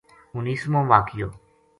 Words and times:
اُنیسمو 0.33 0.81
واقعو 0.89 1.29